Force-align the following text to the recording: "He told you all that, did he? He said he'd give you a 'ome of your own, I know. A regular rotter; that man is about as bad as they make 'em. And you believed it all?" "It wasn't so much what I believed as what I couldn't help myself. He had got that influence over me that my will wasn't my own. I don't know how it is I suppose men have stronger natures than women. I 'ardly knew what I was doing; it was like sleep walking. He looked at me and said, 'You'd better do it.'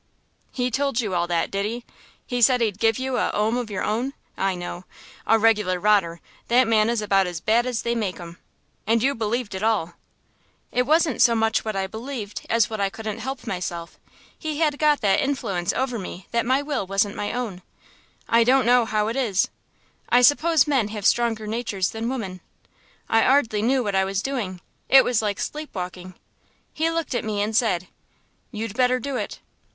"He 0.51 0.71
told 0.71 0.99
you 0.99 1.13
all 1.13 1.27
that, 1.27 1.51
did 1.51 1.63
he? 1.63 1.85
He 2.25 2.41
said 2.41 2.59
he'd 2.59 2.79
give 2.79 2.97
you 2.97 3.17
a 3.17 3.29
'ome 3.35 3.55
of 3.55 3.69
your 3.69 3.83
own, 3.83 4.13
I 4.35 4.55
know. 4.55 4.85
A 5.27 5.37
regular 5.37 5.79
rotter; 5.79 6.21
that 6.47 6.67
man 6.67 6.89
is 6.89 7.03
about 7.03 7.27
as 7.27 7.39
bad 7.39 7.67
as 7.67 7.83
they 7.83 7.93
make 7.93 8.19
'em. 8.19 8.39
And 8.87 9.03
you 9.03 9.13
believed 9.13 9.53
it 9.53 9.61
all?" 9.61 9.93
"It 10.71 10.87
wasn't 10.87 11.21
so 11.21 11.35
much 11.35 11.63
what 11.63 11.75
I 11.75 11.85
believed 11.85 12.47
as 12.49 12.67
what 12.67 12.79
I 12.81 12.89
couldn't 12.89 13.19
help 13.19 13.45
myself. 13.45 13.99
He 14.35 14.57
had 14.57 14.79
got 14.79 15.01
that 15.01 15.19
influence 15.19 15.71
over 15.71 15.99
me 15.99 16.25
that 16.31 16.47
my 16.47 16.63
will 16.63 16.87
wasn't 16.87 17.15
my 17.15 17.31
own. 17.31 17.61
I 18.27 18.43
don't 18.43 18.65
know 18.65 18.85
how 18.85 19.07
it 19.07 19.15
is 19.15 19.49
I 20.09 20.23
suppose 20.23 20.65
men 20.65 20.87
have 20.87 21.05
stronger 21.05 21.45
natures 21.45 21.91
than 21.91 22.09
women. 22.09 22.41
I 23.07 23.21
'ardly 23.23 23.61
knew 23.61 23.83
what 23.83 23.93
I 23.93 24.05
was 24.05 24.23
doing; 24.23 24.61
it 24.89 25.03
was 25.03 25.21
like 25.21 25.39
sleep 25.39 25.75
walking. 25.75 26.15
He 26.73 26.89
looked 26.89 27.13
at 27.13 27.23
me 27.23 27.39
and 27.43 27.55
said, 27.55 27.87
'You'd 28.49 28.73
better 28.75 28.99
do 28.99 29.15
it.' 29.15 29.39